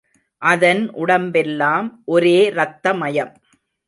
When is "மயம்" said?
2.93-3.31